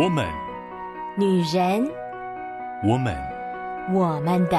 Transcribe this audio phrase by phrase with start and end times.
[0.00, 0.24] 我们，
[1.16, 1.84] 女人，
[2.84, 3.16] 我们，
[3.92, 4.56] 我们的。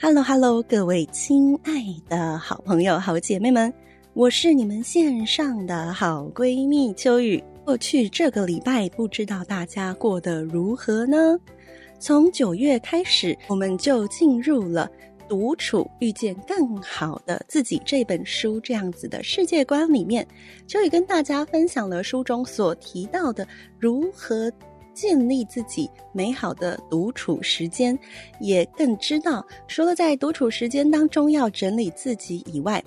[0.00, 1.72] Hello，Hello，各位亲爱
[2.08, 3.74] 的好朋友、好姐妹们，
[4.12, 7.42] 我是你们线上的好闺蜜秋雨。
[7.64, 11.36] 过去这个礼拜，不知道大家过得如何呢？
[11.98, 14.88] 从九月开始，我们就进入了
[15.28, 20.26] 独处遇见更好的自己这本书这样子的世界观里面，
[20.66, 23.46] 秋雨跟大家分享了书中所提到的
[23.78, 24.50] 如何
[24.94, 27.96] 建立自己美好的独处时间，
[28.40, 32.82] 也更知道除了在独处时间当中要整理自己以外，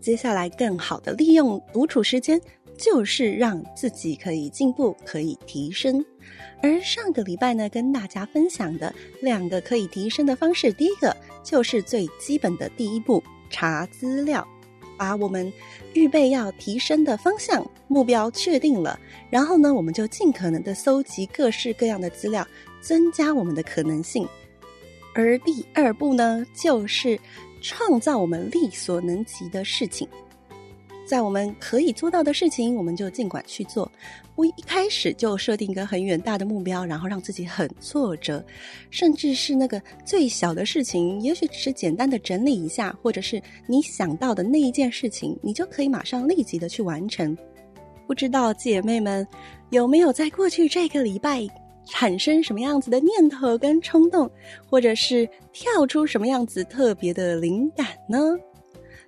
[0.00, 2.40] 接下来更好的利用独处时间，
[2.76, 6.04] 就是让自己可以进步，可以提升。
[6.62, 14.46] 而上个礼拜呢，跟大家分享的两个可以提升的方式，第一个就是最基本的第一步，查资料，
[14.96, 15.52] 把我们
[15.94, 18.98] 预备要提升的方向、目标确定了，
[19.30, 22.46] 然后呢，我们就尽可能的搜集各式各样的资料，
[22.80, 24.26] 增加我们的可能性。
[25.14, 27.18] 而第二步呢，就是
[27.60, 30.08] 创造我们力所能及的事情。
[31.06, 33.90] 在我们可以做到的事情，我们就尽管去做。
[34.34, 38.44] 不一开始就设定一个很远大的目标，然后让自己很挫折，
[38.90, 47.34] 甚至是那个最小的事情，也许只是简单的整理一下，或者是你想到的那一件事情，你就可以马上立即的去完成。
[48.06, 49.26] 不知道姐妹们
[49.70, 51.46] 有没有在过去这个礼拜
[51.86, 54.30] 产生什么样子的念头跟冲动，
[54.68, 58.36] 或者是跳出什么样子特别的灵感呢？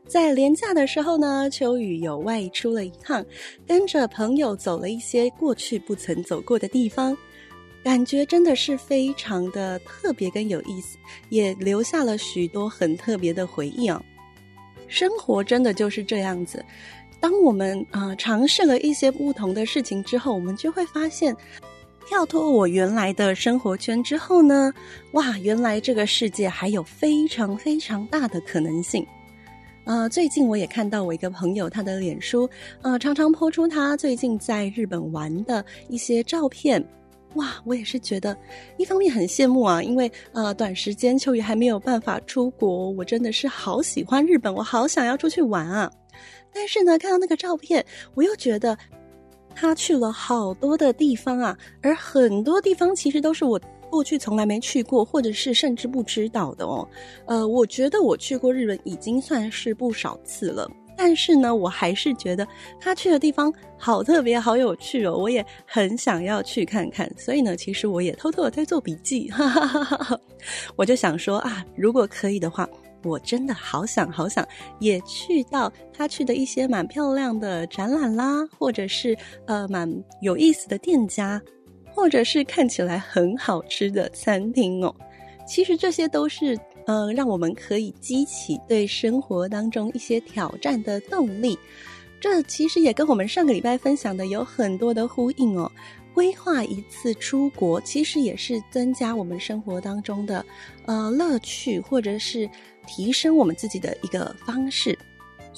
[0.08, 3.22] 在连假的时候呢，秋雨有外出了一趟，
[3.66, 7.14] 跟着朋友走了一些过去不曾走过的地方，
[7.84, 10.96] 感觉真的是非常的特别跟有意思，
[11.28, 14.02] 也留下了许多很特别的回忆哦。
[14.86, 16.64] 生活真的就是这样子，
[17.20, 21.36] 当我们啊、尝试了一些不同的事情之后，我们就会发现，
[22.06, 24.72] 跳脱我原来的生活圈之后呢，
[25.12, 29.06] 哇，原来这个世界还有非常非常大的可能性。
[29.88, 32.46] 呃，最近我也看到我一个朋友，他的脸书，
[32.82, 36.86] 呃，常常抛出他最近在日本玩的一些照片，
[37.36, 38.36] 哇，我也是觉得
[38.76, 45.90] 一方面很羡慕啊，因为呃，短时间秋雨还没有办法出国，我真的是好喜欢日本，我好想要出去玩啊，
[46.52, 47.82] 但是呢，看到那个照片，
[48.12, 48.76] 我又觉得
[49.54, 53.58] 他去了好多的地方啊，而很多地方其实都是我。
[53.90, 56.86] 过去从来没去过，或者是甚至不知道的哦。
[57.26, 62.46] 呃，我觉得我去过日本已经算是不少次了，但是呢，我还是觉得
[62.80, 65.16] 他去的地方好特别、好有趣哦。
[65.16, 69.28] 我也很想要去看看，所以呢，其实我也偷偷的在做笔记。
[69.30, 70.20] 哈哈哈哈，
[70.76, 72.68] 我就想说啊，如果可以的话，
[73.04, 74.46] 我真的好想好想
[74.80, 79.16] 也去到他去的一些蛮漂亮的展览啦，或者是
[79.46, 79.88] 呃蛮
[80.20, 81.40] 有意思的店家。
[81.98, 84.94] 或者是看起来很好吃的餐厅哦，
[85.44, 91.58] 其实这些都是呃，让我们可以激起对生活当中一些挑战的动力。
[92.20, 95.68] 这其实也跟我们上个礼拜分享的有很多的呼应哦。
[96.14, 100.46] 规划一次出国，其实也是增加我们生活当中的
[100.86, 102.48] 呃乐趣，或者是
[102.86, 104.96] 提升我们自己的一个方式。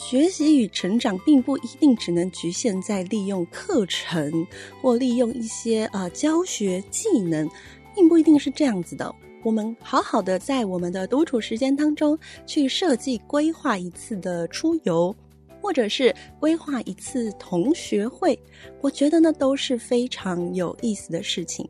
[0.03, 4.47] 学习与成长并不一定只能局限在利用课程
[4.81, 7.47] 或利用一些呃教学技能，
[7.95, 9.15] 并不一定是这样子的。
[9.45, 15.15] 我们好好的在我们的独处时间当中去设计规划一次的出游，
[15.61, 18.37] 或者是规划一次同学会，
[18.81, 21.69] 我觉得呢都是非常有意思的事情。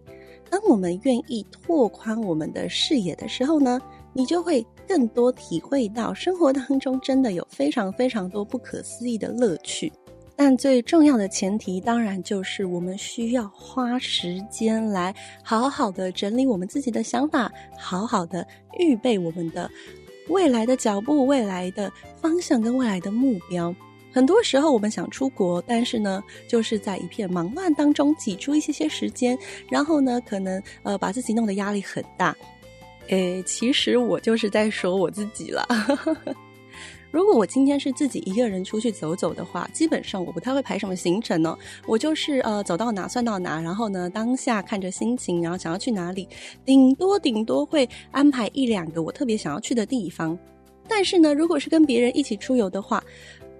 [0.49, 3.81] 当我们愿意拓宽我们的视野的时候呢，
[4.12, 9.93] 你就会更多体会到生活当中真的有非常非常多不可思议的乐趣，
[10.34, 18.47] 但最重要的前提当然就是我们需要花时间来好好的整理我们自己的想法，好好的
[18.78, 19.70] 预备我们的
[20.28, 23.75] 未来的脚步、未来的方向跟未来的目标。
[24.12, 29.38] 很多时候我们想出国，但是呢，就是在一片忙乱当中挤出一些些时间，
[29.69, 32.35] 然后呢，可能呃把自己弄得压力很大。
[33.08, 35.67] 诶，其实我就是在说我自己了。
[37.11, 41.58] 如果我今天是自己一个人出去走走的话，基本上我不太会排什么行程哦。
[41.85, 46.29] 我就是呃走到哪算到哪，然后呢当下看着心情，然后想要去哪里，
[46.64, 50.38] 顶多顶多会安排一两个我特别想要去的地方。
[50.88, 53.02] 但是呢，如果是跟别人一起出游的话，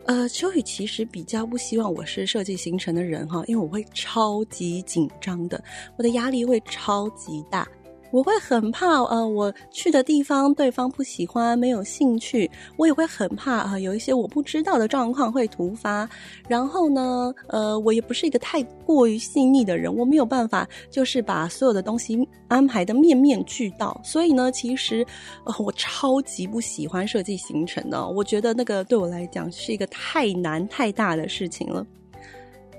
[0.05, 5.61] 呃，秋雨其实比较不希望我是设计行程的人哈，因为我会超级紧张的，
[5.97, 7.67] 我的压力会超级大。
[8.11, 12.51] 我会很怕，呃，我去的地方对方不喜欢，没有兴趣。
[12.77, 16.09] 我也会很怕，啊、有一些我不知道的状况会突发。
[16.49, 23.99] 然后呢，呃，我也不是一个太过于细腻的人，我没有办法，就是把所有的东西安排的面面俱到。
[24.03, 25.07] 所以呢，其实，
[25.45, 28.09] 呃，我超级不喜欢设计行程的。
[28.09, 31.87] 我觉得那个对我来讲是一个太难太大的事情了。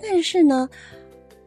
[0.02, 0.68] 但是呢，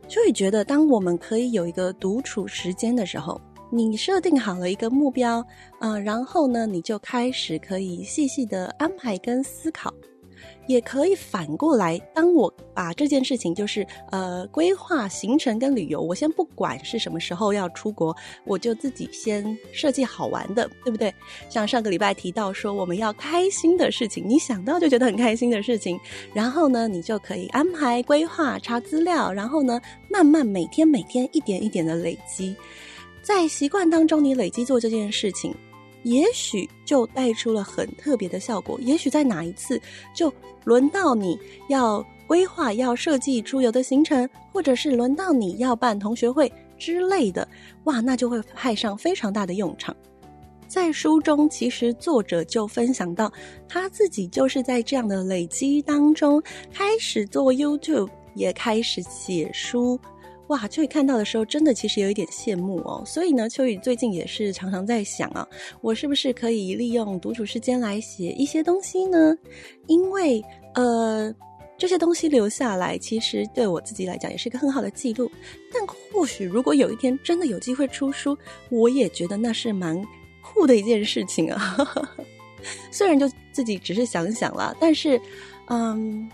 [0.08, 3.38] 就会觉得，当我们可以有一个独处时间的时候。
[3.74, 5.44] 你设定好了一个目标，
[5.80, 9.92] 呃，然后呢，你就开始可以细细的安排跟思考，
[10.68, 21.12] 也可以反过来，当我把这件事情就是呃规划行程跟旅游，我先不管是什么时候要出国，我就自己先设计好玩的，对不对？
[21.50, 25.98] 像上个礼拜提到说我们要开心的事情，你想到就觉得很开心的事情，
[26.32, 32.54] 然后呢，你就可以安排规划、查资料，然后呢，慢慢每天每天一点一点的累积。
[33.24, 35.54] 在习惯当中，你累积做这件事情，
[36.02, 38.78] 也许就带出了很特别的效果。
[38.82, 39.80] 也许在哪一次，
[40.14, 40.30] 就
[40.64, 41.38] 轮到你
[41.70, 47.48] 要规划、要设计出游的行程，或者是轮到你要办同学会之类的，
[47.84, 49.96] 哇，那就会派上非常大的用场。
[50.68, 53.32] 在书中，其实作者就分享到，
[53.66, 59.98] 他自己就是在这样的累积当中，开始做 YouTube，也开始写书。
[60.48, 63.02] 哇，秋雨看到的时候，真的其实有一点羡慕哦。
[63.06, 65.48] 所以呢，秋雨最近也是常常在想啊，
[65.80, 69.36] 我是不是可以利用独处时间来写一些东西呢？
[69.86, 70.44] 因为
[70.74, 71.34] 呃，
[71.78, 75.30] 这些东西留下来，其实对我自己来讲也是一个很好的记录。
[75.72, 78.36] 但或许如果有一天真的有机会出书，
[78.68, 79.98] 我也觉得那是蛮
[80.42, 81.76] 酷的一件事情啊。
[82.92, 85.18] 虽然就自己只是想想啦，但是
[85.68, 86.30] 嗯。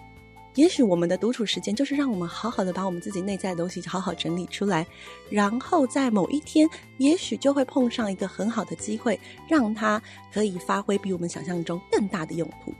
[0.56, 4.87] 也许我们的独处时间就是让我们好好的把我们自己内在的东西好好整理出来，
[5.31, 6.69] 然后在某一天，
[6.99, 9.19] 也许就会碰上一个很好的机会，
[9.49, 10.02] 让它
[10.32, 12.73] 可以发挥比我们想象中更大的用途。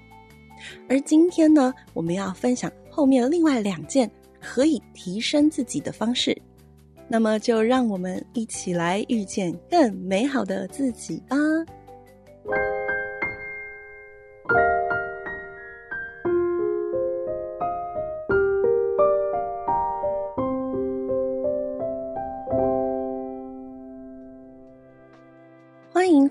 [0.88, 6.37] 而今天呢，我们要分享后面另外两件可以提升自己的方式，
[7.08, 11.37] 那么就让我们一起来遇见更美好的自己吧。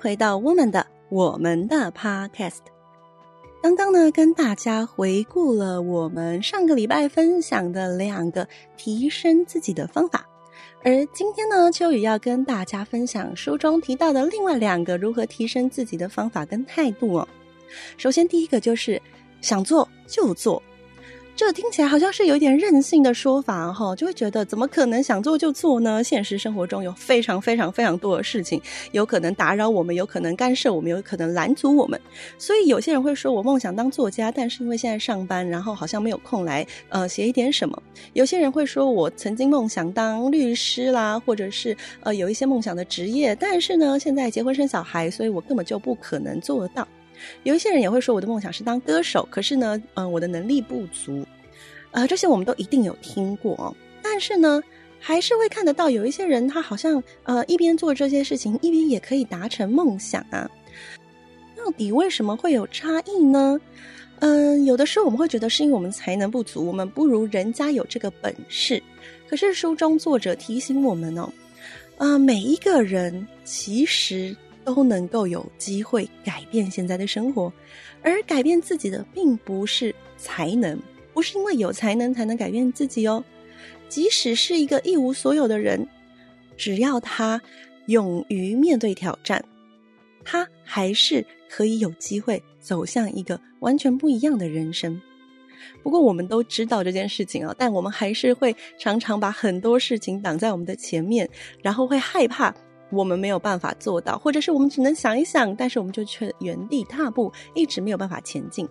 [0.01, 2.59] 回到我们的我们的 Podcast，
[3.61, 8.47] 刚刚呢，跟大家回顾了我们上个礼拜分享的两个
[8.77, 10.25] 提升自己的方法，
[10.83, 17.27] 而今天呢，秋雨要跟大家分享书中提到的另外两个如何提升自己的方法跟态度哦。
[17.97, 19.01] 首先，第一个就是
[19.41, 20.63] 想做就做。
[21.39, 26.03] 这听起来好像是有一点任性的说法哈，就会觉得怎么可能想做就做呢？
[26.03, 31.97] 现实生活中有非常非常非常多的事情，有可能打扰我们，有可能干涉我们，有可能拦阻我们。
[32.37, 37.81] 所以有些人会说，我梦想当作家，但是因为现在上班，然后好像没有空来呃写一点什么。
[38.11, 46.85] 有些人会说，我曾经梦想当律师啦，或者是呃有一些梦想的职业，但是呢，现在结婚生小孩，所以我根本就不可能做得到。
[47.43, 51.25] 有一些人也会说，我的梦想是当歌手，可是呢，嗯、我的能力不足，
[51.91, 53.75] 呃，这些我们都一定有听过。
[54.01, 54.61] 但是呢，
[54.99, 60.49] 还是会看得到有一些人，他好像呃一边做这些事情，一边也可以达成梦想啊。
[61.55, 63.59] 到底为什么会有差异呢？
[64.19, 68.81] 嗯、有的时候我们会觉得是因为我们才能不足，我们不如人家有这个本事。
[69.27, 71.31] 可是书中作者提醒我们哦，
[71.97, 74.35] 呃，每一个人其实。
[74.69, 77.51] 都能够有机会改变现在的生活，
[78.03, 80.79] 而改变自己的并不是才能，
[81.11, 83.23] 不是因为有才能才能改变自己哦。
[83.87, 85.87] 即使是一个一无所有的人，
[86.55, 87.41] 只要他
[87.87, 89.43] 勇于面对挑战，
[90.23, 95.01] 他还是可以有机会走向一个完全不一样的人生。
[95.81, 101.27] 不过，我们都知道这件事情啊，但我们还是会常常把很多事情挡在我们的前面，
[101.63, 102.53] 然后会害怕。
[102.91, 108.67] 我们没有办法做到，或者是我们只能想一想，但是我们就却原地踏步，一直没有办法前进。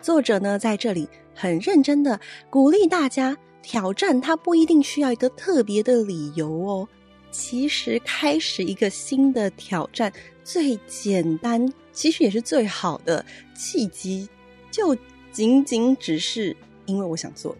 [0.00, 2.18] 作者呢，在这里很认真的
[2.48, 6.88] 鼓励大家挑战，它不一定需要一个特别的理由哦。
[7.30, 14.28] 其实开始一个新的挑战，最简单，其实也是最好的契机，
[14.70, 14.96] 就
[15.30, 16.56] 仅仅只是
[16.86, 17.56] 因为我想做，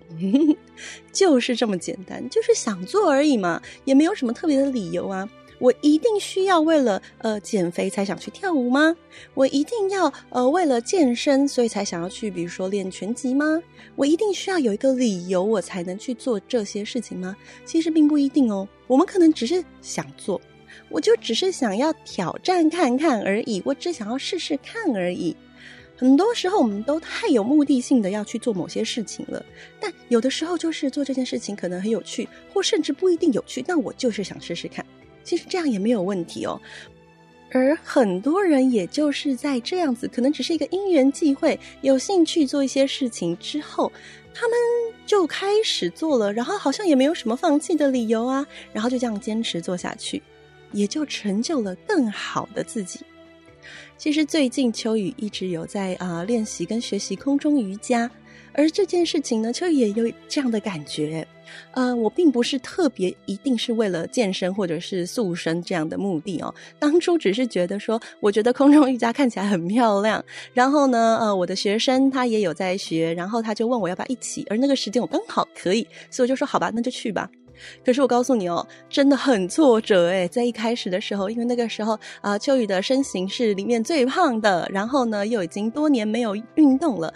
[1.13, 5.29] 就是这么简单，就是想做而已嘛，也没有什么特别的理由啊。
[5.61, 8.97] 我一定需要为了呃减肥才想去跳舞吗？
[9.35, 13.63] 我一定要呃为了健身所以才想要去，比如说练拳击吗？
[13.95, 17.37] 我一定需要有一个理由我才能去做这些事情吗？
[17.65, 18.67] 其实并不一定哦。
[18.87, 20.41] 我们可能只是想做，
[20.89, 25.37] 我就只是想要挑战看看而已，我只想要试试看而已。
[25.95, 29.45] 很多时候，我们都太有目的性的要去做某些事情了，
[29.79, 34.83] 但有的时候就是做这件事情可能很有趣，或甚至不一定有趣，但我就是想试试看。
[35.23, 36.61] 其实这样也没有问题哦。
[37.53, 43.91] 而很多人也就是在这样子，可能只是一个因缘际会，有兴趣做一些事情之后，
[44.33, 44.57] 他们
[45.05, 50.23] 就开始做了，然后好像也没有什么放弃的理由啊，然后就这样坚持做下去，
[50.71, 53.01] 也就成就了更好的自己。
[53.99, 58.09] 其实最近秋雨一直有在啊、练习跟学习空中瑜伽，
[58.53, 61.27] 而这件事情呢，秋雨也有这样的感觉。
[61.73, 66.55] 呃，我并不是特别一定是为了健身或者是塑身这样的目的哦。
[66.79, 77.29] 当初只是觉得说，我觉得空中瑜伽看起来很漂亮，然后呢，呃，我的学生他也有在学，然后他就问我要不要一起，而那个时间我刚好可以，所以我就说好吧，那就去吧。
[77.85, 87.13] 可是我告诉你哦，真的很挫折诶，在一开始的时候，因为那个时候啊、秋雨的身形是里面最胖的，然后呢，又已经多年没有运动了。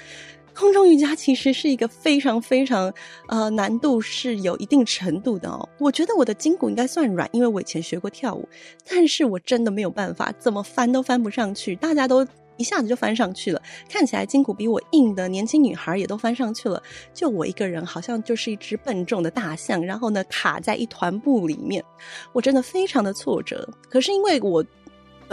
[0.55, 2.93] 空中瑜伽其实是一个非常非常
[3.29, 5.69] 呃难度是有一定程度的哦。
[5.79, 8.49] 我觉得我的筋骨应该算软，因为我以前学过跳舞，
[8.89, 12.27] 但是我真的没有办法，怎么翻都翻不上去，大家都。
[12.57, 16.81] 一下子就翻上去了，看起来筋骨比我硬的年轻女孩也都翻上去了，
[17.13, 21.85] 就我一个人好像就是一只笨重的大象，然后呢卡在一团布里面，
[22.33, 23.69] 我真的非常的挫折。
[23.91, 24.65] 可是因为我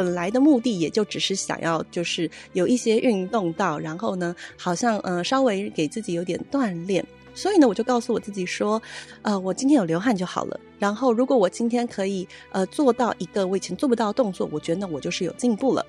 [0.01, 7.05] 本来的目的也就只是想要就是有一些运动到，然后呢好像呃稍微给自己有点锻炼，
[7.35, 8.81] 所以呢我就告诉我自己说，
[9.21, 10.59] 呃我今天有流汗就好了。
[10.79, 15.85] 然后如果我今天可以呃做到一个我以前做不到的动作，我觉得我就是有进步了。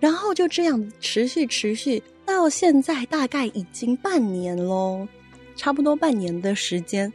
[0.00, 5.06] 然后就这样持续持续到现在，大概已经半年喽，
[5.54, 7.12] 差不多半年的时间，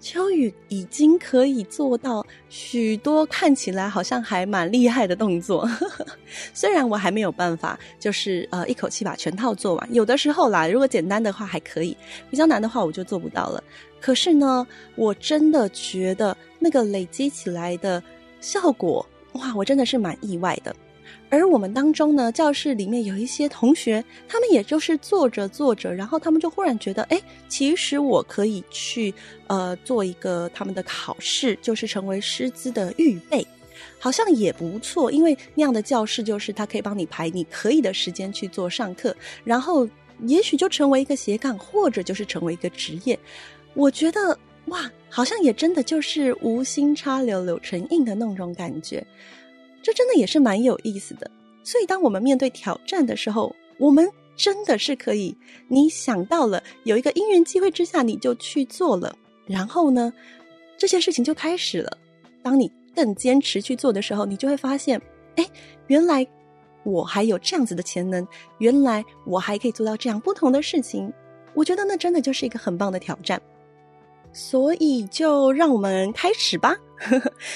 [0.00, 5.68] 秋雨已经可以做到许多看起来好像还蛮厉害的动作。
[6.54, 11.94] 虽然我还没有办法，就是呃一口气把全套做完，有的时候啦，如果简单的话还可以，
[12.30, 13.62] 比较难的话我就做不到了。
[14.00, 14.66] 可是呢，
[14.96, 18.02] 我真的觉得那个累积起来的
[18.40, 20.74] 效果，哇，我真的是蛮意外的。
[21.30, 29.14] 而我们当中呢，教室里面有一些同学，他们也就是做着做着，然后他们就忽然觉得，哎，其实我可以去
[29.46, 33.46] 呃做一个他们的考试，就是成为师资的预备，
[33.98, 35.10] 好像也不错。
[35.12, 39.88] 因为那样的教室就是他可以帮你排你可以的时间去做上课，然后
[40.26, 43.16] 也许就成为一个斜杠，或者就是成为一个职业。
[43.74, 49.06] 我觉得哇，好像也真的就是无心插柳柳成荫的那种感觉。
[49.82, 51.30] 这真的也是蛮有意思的，
[51.64, 55.36] 所以当我们面对挑战的时候，我们真的是可以，
[55.68, 59.14] 你想到了有一个因缘机会之下，你就去做了，
[59.46, 60.12] 然后呢，
[60.76, 61.98] 这些事情就开始了。
[62.42, 65.00] 当你更坚持去做的时候，你就会发现，
[65.36, 65.46] 哎，
[65.88, 66.26] 原来
[66.84, 68.26] 我还有这样子的潜能，
[68.58, 71.12] 原来我还可以做到这样不同的事情。
[71.54, 73.40] 我觉得那真的就是一个很棒的挑战。
[74.32, 76.76] 所以就让我们开始吧，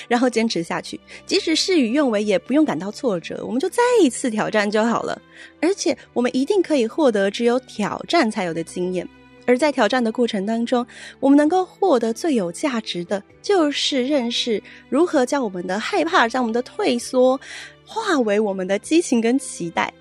[0.08, 5.20] 然后坚持下去，即使事与愿违，也不用感到挫折，我们就再一次挑战就好了。
[5.60, 9.06] 而且我们一定可以获得只有挑战才有的经验，
[9.46, 10.86] 而在挑战的过程当中，
[11.20, 17.38] 我们能够获得最有价值的，就是认识如何将我们的害怕、将我们的退缩，
[17.84, 19.92] 化为我们的激情跟期待。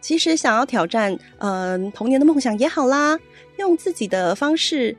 [0.00, 3.18] 其实想要挑战，嗯、童年的梦想也好啦，
[3.56, 4.96] 用自己的方式。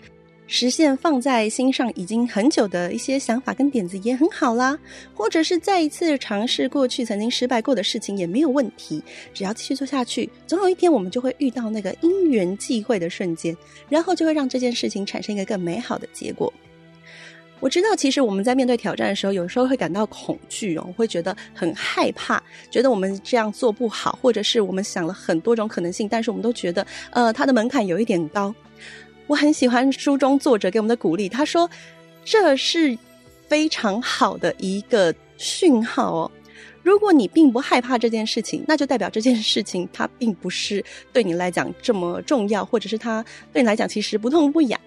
[0.48, 4.78] 实现放在心上已经很久的一些想法跟点子也很好啦，
[5.14, 13.58] 或者是再一次尝试过去曾经失败过的事情也没有问题，只要继续做下去，总有一天我们就会遇到那个因缘际会的瞬间，
[13.90, 16.54] 然后就会让这件事情产生一个更美好的结果。
[17.62, 28.54] 我知道，其实我们在面对挑战的时候，有时候会感到恐惧哦，会觉得很害怕，觉得我们这样做不好，或者是我们想了很多种可能性，但是我们都觉得，呃，它的门槛有一点高。
[29.28, 31.70] 我很喜欢书中作者给我们的鼓励，他说
[32.24, 32.98] ：“这是
[33.48, 36.32] 非常好的一个讯号哦。
[36.84, 44.80] 如果你并不害怕这件事情，那就代表这件事情它并不是对你来讲这么重要，或者是它对你来讲其实不痛不痒。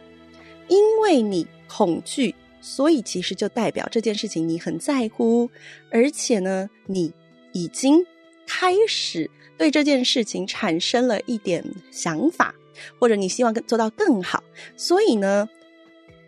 [0.68, 5.50] 因为你恐惧，所以其实就代表这件事情你很在乎，
[5.90, 7.12] 而且呢，你
[7.52, 8.06] 已经
[8.46, 12.54] 开始对这件事情产生了一点想法。”
[12.98, 14.42] 或者你希望更做到更好，
[14.76, 15.48] 所以呢，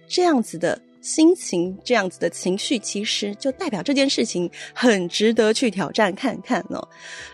[0.07, 6.89] 这样子的心情，这样子的情绪，其实就代表这件事情很值得去挑战看看哦。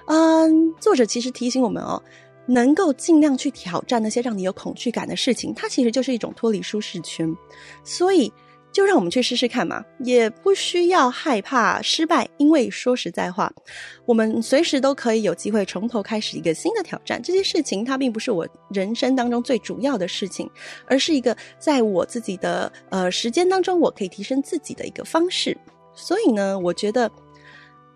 [0.07, 2.01] 嗯，作者其实提醒我们哦，
[2.47, 7.35] 能够尽量去挑战那些让你有恐惧感的事情，它其实就是一种脱离舒适圈。
[7.83, 8.33] 所以
[8.77, 13.51] 就让我们去试试看嘛，也不需要害怕失败，因为说实在话，
[14.05, 17.19] 我们随时都可以有机会从头开始一个新的挑战。
[17.23, 20.47] 这些事情它并不是我人生当中最主要的事情，
[20.85, 25.57] 而是一个在我自己的呃时间当中，我可以提升自己的一个方式。
[25.95, 27.11] 所以呢，我觉得，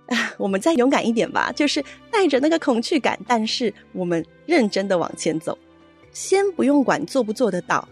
[0.06, 5.58] 啊，我们再勇敢一点吧，就是带着那个恐惧感，但是我们认真的往前走，
[6.10, 7.86] 先不用管做不做得到。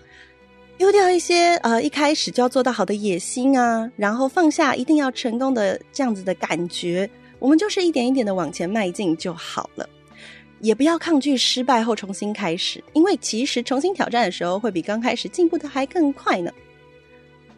[0.78, 9.88] 丢掉一些呃一开始就要做到好的野心啊，然后放下一定要成功的这样子的感觉，我们就是一点一点的往前迈进就好了。
[10.60, 16.52] 也不要抗拒失败后重新开始，因为其实重新挑战的时候会比刚开始进步的还更快呢。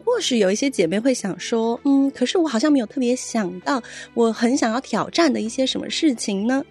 [0.03, 3.81] 或许有一些姐妹会想说，嗯，可是我好像没有特别想到
[4.15, 6.63] 我很想要挑战的一些什么事情呢？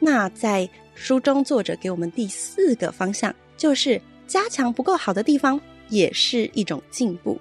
[0.00, 5.60] 那在书中作者给我们第四个方向，就是加强不够好的地方。
[5.88, 7.38] 也是一种进步，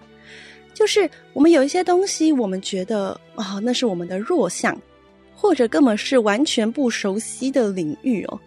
[0.73, 4.79] 就是我们有一些东西，我们觉得啊、哦，那是我们的弱项，
[5.35, 8.39] 或者根本是完全不熟悉的领域哦。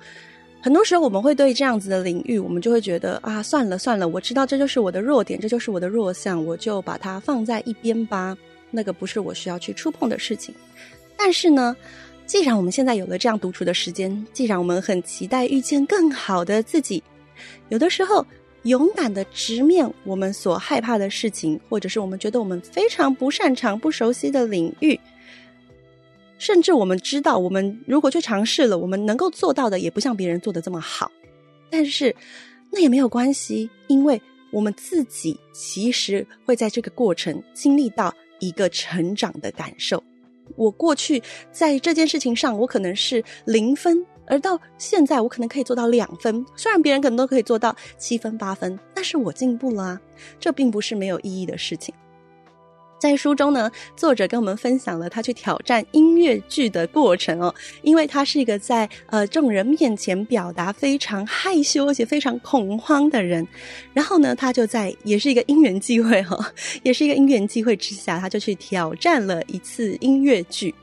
[0.61, 8.37] 很多时候，我们会对这样子的领域，我们就会觉得啊，算了算了，我知道这就是我的弱点，这就是我的弱项，我就把它放在一边吧。
[8.71, 10.53] 那个不是我需要去触碰的事情。
[11.17, 11.76] 但是呢，
[12.26, 17.03] 既然我们现在有了这样独处的时间，既然我们很期待遇见更好的自己，
[17.69, 18.26] 有的时候。
[18.66, 24.99] 勇敢的直面我们所害怕的事情，或者是我们觉得我们非常不擅长、不熟悉的领域，
[26.37, 31.11] 甚至我们知道，我们如果去尝试了，我们能够做到的也不像别人做的这么好。
[31.70, 32.14] 但是
[32.73, 34.20] 那也没有关系，因为
[34.50, 40.02] 我们自己其实会在这个过程经历到一个成长的感受。
[40.56, 44.04] 我过去在这件事情上，我可能是零分。
[44.26, 50.00] 而到现在，我可能可以做到两分，虽然别人可能都可以做到七分八分，但是我进步了啊，
[50.40, 51.95] 这并不是没有意义的事情。
[52.99, 63.47] 在书中呢，作者跟我们分享了他去挑战音乐剧的过程哦，因为他是一个在呃众人面前表达非常害羞而且非常恐慌的人，
[63.92, 66.45] 然后呢，他就在也是一个因缘际会哈、哦，
[66.82, 70.75] 也是一个因缘际会之下，他就去挑战了一次音乐剧，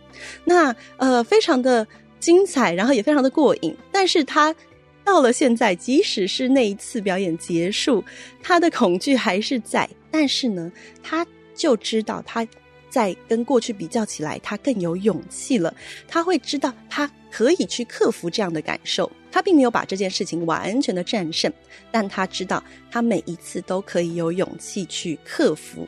[0.45, 1.85] 那呃非常的。
[2.23, 3.75] 精彩，然后也非常的过瘾。
[3.91, 4.55] 但是他
[5.03, 8.01] 到了现在，即使是那一次表演结束，
[8.41, 9.89] 他的恐惧还是在。
[10.09, 10.71] 但是呢，
[11.03, 12.47] 他就知道他
[12.89, 15.75] 在跟过去比较起来，他更有勇气了。
[16.07, 19.11] 他会知道他可以去克服这样的感受。
[19.29, 21.51] 他并没有把这件事情完全的战胜，
[21.91, 25.85] 但他知道他每一次都可以有勇气去克服。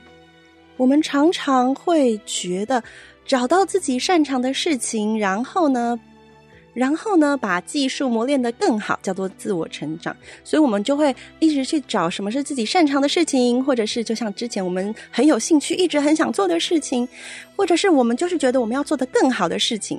[0.76, 2.84] 我们常常会觉得
[3.26, 5.98] 找到自己擅长的事情，然后呢，
[6.76, 10.16] 然后呢，把技术磨练得更好，叫做自我成长。
[10.44, 17.08] 所以，我们就会一直去找什么是自己擅长的事情，或者是就像之前我们很有兴趣、一直很想做的事情，
[17.56, 19.98] 或者是我们就是觉得我们要做得更好的事情。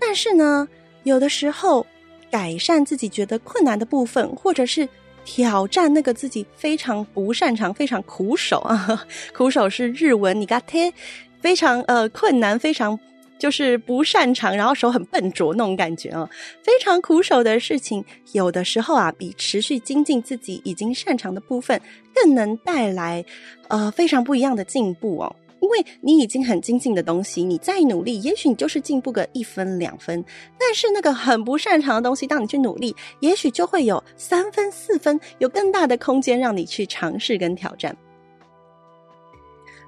[0.00, 0.66] 但是呢，
[1.04, 1.86] 有的时候
[2.28, 4.88] 改善自己觉得困难的部分，或者是
[5.24, 10.92] 挑战那个自己非常不擅长、非常苦手啊， 苦手是日文，你嘎贴，
[11.40, 12.98] 非常呃困难，非常。
[13.42, 16.30] 就是不擅长，然后手很笨拙那种感觉哦，
[16.62, 21.80] 非常苦手的事情，有的时候啊，比持续精进自己已经擅长的部分，
[22.14, 23.24] 更能带来
[23.66, 25.34] 呃非常不一样的进步哦。
[25.60, 30.24] 因为你已经很精进的东西，你再努力，也许你就是进步个一分两分，
[30.56, 37.96] 但是那个很不擅长的东西，当你去努力，也许就会有三分四分，有更大的空间让你去尝试跟挑战。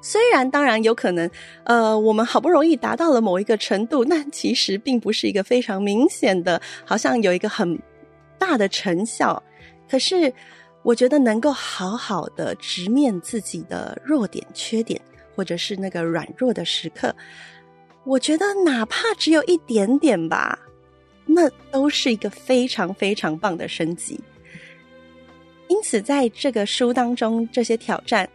[0.04, 1.30] 虽然当然有可能，
[1.64, 7.80] 呃，我们好不容易达到了某一个程度， 那其实并不是一个非常明显的，好像有一个很
[8.38, 9.42] 大的成效。
[9.88, 10.30] 可是，
[10.82, 15.00] 我觉得能够好好的直面自己的弱点、缺点，
[15.34, 17.16] 或者是那个软弱的时刻，
[18.04, 20.58] 我觉得哪怕只有一点点吧，
[21.24, 24.20] 那都是一个非常非常棒的升级。
[25.68, 28.28] 因此，在这个书当中，这些挑战。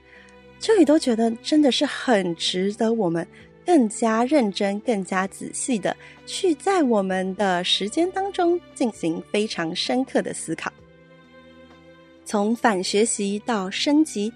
[0.60, 3.26] 秋雨都觉得真的是很值得我们
[3.66, 5.96] 更加认真、更加仔细的
[6.26, 10.72] 去在我们的时间当中进行非常深刻的思考。
[12.26, 14.32] 从反学习到升级，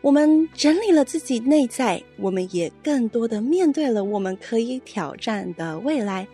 [0.00, 6.26] 我们整理了自己内在，我们也更多的面对了我们可以挑战的未来。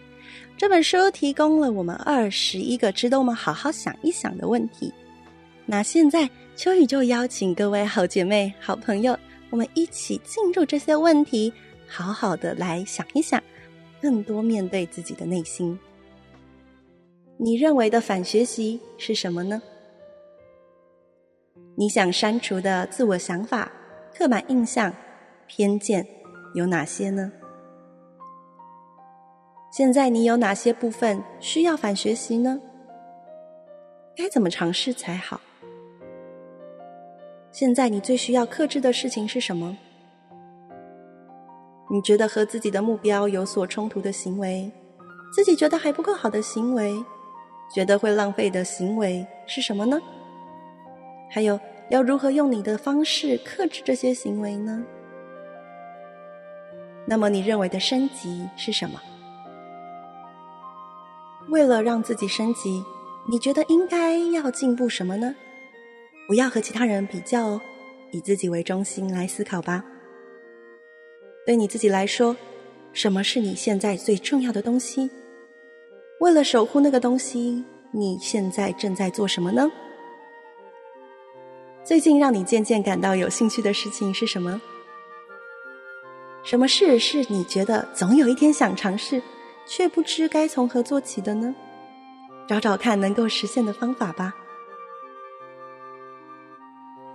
[0.57, 4.93] 这本书提供了我们二十一个值得我们好好想一想的问题。
[5.65, 9.17] 那现在秋雨就邀请各位好姐妹、好朋友。
[9.51, 11.53] 我们一起进入这些问题，
[11.87, 13.43] 好好的来想一想，
[14.01, 15.79] 更多面对自己的内心。
[17.37, 19.63] 你认为的反学习是什么呢？
[21.77, 23.71] 你想删除的自我想法、
[24.13, 24.93] 刻板印象、
[25.47, 26.07] 偏见
[26.55, 27.31] 有哪些呢？
[29.71, 32.61] 现在你有哪些部分需要反学习呢？
[34.17, 35.41] 该怎么尝试才好？
[37.51, 39.77] 现在你最需要克制的事情是什么？
[41.91, 44.71] 你觉得和自己的目标有所冲突的行为，
[45.33, 46.95] 自己觉得还不够好的行为，
[47.75, 49.99] 觉得会浪费的行为是什么呢？
[51.31, 51.59] 还有，
[51.89, 54.85] 要如何用你的方式克制这些行为呢？
[57.07, 59.01] 那么，你认为的升级是什么？
[61.49, 62.85] 为了让自己升级，
[63.31, 65.35] 你觉得应该要进步什么呢？
[66.29, 67.61] 不要和其他人比较哦，
[68.11, 69.83] 以自己为中心来思考吧。
[71.47, 72.37] 对你自己来说，
[72.93, 75.11] 什么是你现在最重要的东西？
[76.21, 79.73] 为了守护那个东西，你现在正在做什么呢？
[81.83, 84.61] 最近让你渐渐感到有兴趣的事情是什么？
[86.45, 89.23] 什么事是你觉得总有一天想尝试，
[89.67, 91.55] 却不知该从何做起的呢？
[92.47, 94.35] 找找看能够实现的方法吧。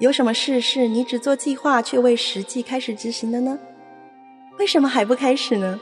[0.04, 3.58] 有什么事是你只做计划却未实际开始执行的呢？
[4.60, 5.80] 为什么还不开始呢？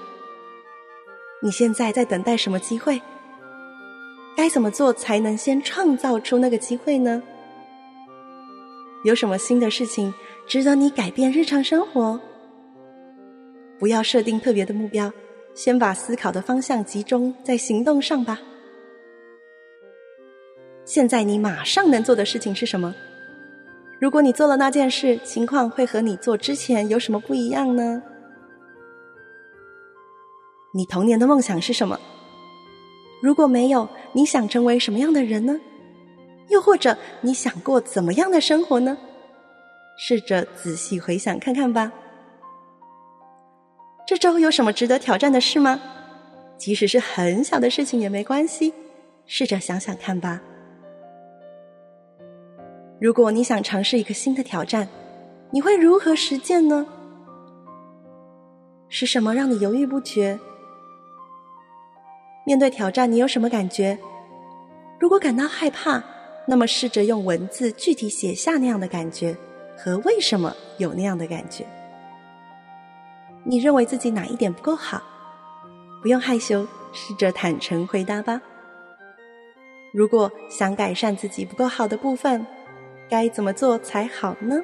[1.42, 3.02] 你现在在等待什么机会？
[4.38, 7.24] 该怎么做才能先创造出那个机会呢？
[9.04, 10.14] 有什么新的事情
[10.46, 12.22] 值得你改变日常生活？
[13.80, 15.12] 不要设定特别的目标，
[15.56, 18.40] 先把思考的方向集中在行动上吧。
[20.86, 22.94] 现在你马上能做的事情是什么？
[24.02, 28.02] 如果你做了那件事，情况会和你做之前有什么不一样呢？
[30.74, 32.00] 你童年的梦想是什么？
[33.22, 35.56] 如果没有，你想成为什么样的人呢？
[36.50, 38.98] 又或者你想过怎么样的生活呢？
[40.00, 41.92] 试着仔细回想看看吧。
[44.08, 45.80] 这周有什么值得挑战的事吗？
[46.58, 48.74] 即使是很小的事情也没关系，
[49.28, 50.42] 试着想想看吧。
[53.02, 54.88] 如果你想尝试一个新的挑战，
[55.50, 56.86] 你会如何实践呢？
[58.90, 60.40] 是什么让你犹豫不决？
[62.46, 63.98] 面对挑战，你有什么感觉？
[65.00, 66.04] 如果感到害怕，
[66.46, 69.36] 那么试着用文字具体写下那样的感觉
[69.76, 71.66] 和为什么有那样的感觉。
[73.44, 75.02] 你认为自己哪一点不够好？
[76.04, 78.40] 不用害羞，试着坦诚回答吧。
[79.92, 82.46] 如果想改善自己不够好的部分，
[83.12, 84.64] 该怎么做才好呢？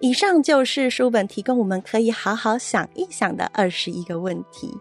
[0.00, 4.76] 以上就是书本提供我们可以好好想一想的二十一个问题。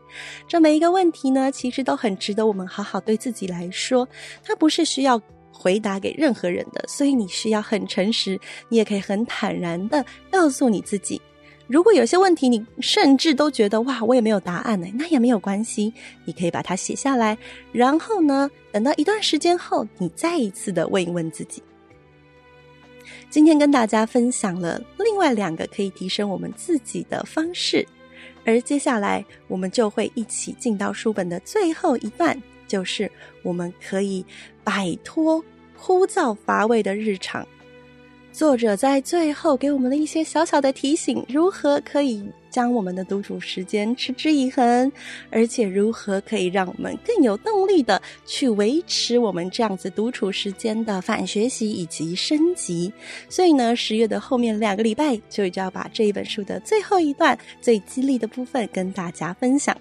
[0.48, 4.10] 这每一个问题呢，其实都很值得我们好好对自己来说。
[4.44, 8.40] 它不是需要回答给任何人的，所以你需要很诚实，
[8.70, 11.22] 你也可以很坦然的告诉你自己。
[11.70, 15.94] 如果有些问题你甚至都觉得哇，我也没有答案呢，那也没有关系，
[16.26, 17.38] 你可以把它写下来，
[17.72, 21.62] 然后呢，等到一段时间后，你再一次的问一问自己。
[23.30, 27.88] 今天跟大家分享了另外两个可以提升我们自己的方式，
[28.44, 32.36] 而接下来我们就会一起进到书本的最后一段，
[32.68, 33.10] 就是
[33.44, 34.26] 我们可以
[34.64, 35.44] 摆脱
[35.78, 37.48] 枯燥乏味的日常。
[38.32, 44.90] 作者在最后给我们的一些小小的提醒，如何可以将我们的独处时间持之以恒，
[45.30, 52.92] 而且如何可以让我们更有动力的去维持我们这样子独处时间的反学习以及升级。
[53.28, 59.76] 所以呢，十月的后面两个礼拜，就就要把这一本书的最后一段最激励的部分跟大家分享。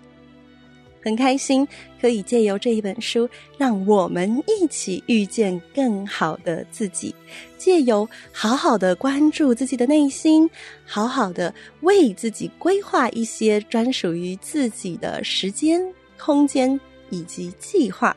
[1.08, 1.66] 很开心
[1.98, 7.14] 可以借由这一本书，让我们一起遇见更好的自己。
[7.56, 10.48] 借由好好的关注自己的内心，
[10.84, 15.82] 好好的为自己规划一些专属于自己的时间、
[16.18, 18.14] 空间以及计划。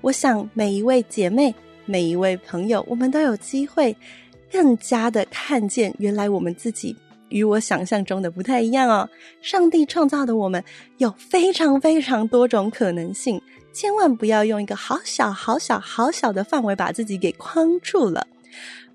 [0.00, 3.94] 我想每一位姐妹、每一位朋友，我们都有机会
[4.50, 6.96] 更加的看见，原来我们自己。
[7.30, 9.08] 与我想象中的不太一样哦。
[9.40, 10.62] 上帝创造的我们
[10.98, 13.40] 有非常非常多种可能性，
[13.72, 18.26] 千万不要用一个好小、好小、好小的范围把自己给框住了。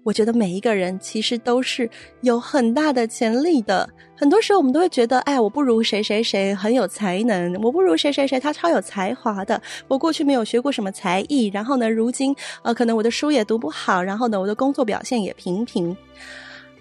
[0.04, 1.90] 我觉得每一个人其实都是
[2.22, 3.90] 有很大的潜力的。
[4.16, 9.60] 很多时候我们都会觉得，哎，我不如谁谁谁很有才能，我不如谁谁谁他超有才华的。
[9.88, 15.98] 我过去没有学过什么才艺，然后呢，如今呃，可能我的书也读不好，然后呢，我的工作表现也平平。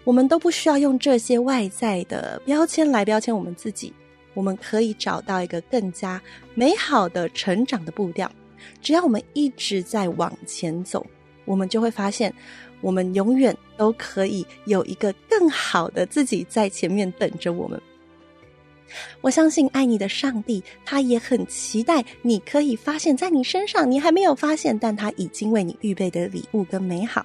[0.05, 3.93] 我们都不需要用这些外在的标签来标签我们自己，
[4.35, 6.21] 我们可以找到一个更加
[6.55, 8.31] 美好的成长的步调。
[8.83, 11.07] 只要我们一直在往前走，
[11.47, 12.33] 我们就会发现，
[12.83, 17.81] 我们永远都可以有一个更好的自己在前面等着我们。
[19.21, 27.25] 我相信爱你的上帝，他也很期待你可以发现，在你身上你还没有发现，但他已经为你预备的礼物跟美好。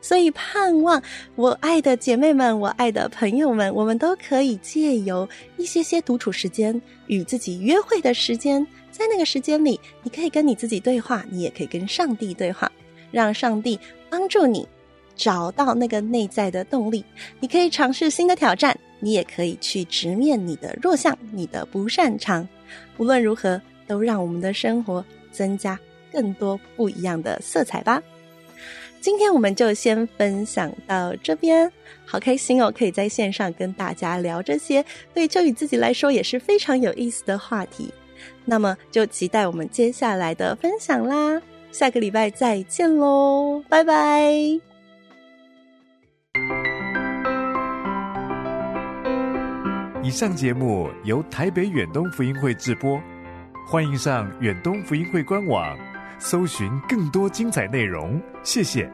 [0.00, 1.02] 所以盼望
[1.34, 12.70] 我爱的姐妹们，我爱的朋友们，我们都可以借由一些些独处时间，与自己约会的时间，在那个时间里，你可以跟你自己对话，你也可以跟上帝对话，
[13.10, 14.66] 让上帝帮助你
[15.16, 17.04] 找到那个内在的动力。
[17.40, 18.78] 你可以尝试新的挑战。
[18.98, 22.48] 你也可以去直面你的弱项，你的不擅长。
[22.96, 25.78] 无论如何，都让我们的生活增加
[26.10, 28.02] 更多不一样的色彩吧。
[28.98, 31.70] 今天我们就先分享到这边，
[32.06, 32.72] 好开心哦！
[32.76, 37.92] 可以在线上跟大家聊这些，对秋雨自己来说也是非常有意思的话题。
[38.46, 41.40] 那么就期待我们接下来的分享啦！
[41.70, 44.75] 下个礼拜再见喽，拜拜。
[50.06, 53.02] 以上节目由台北远东福音会制播，
[53.66, 55.76] 欢迎上远东福音会官网，
[56.16, 58.22] 搜寻更多精彩内容。
[58.44, 58.88] 谢谢。